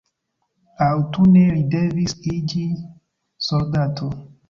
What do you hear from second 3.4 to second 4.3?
soldato.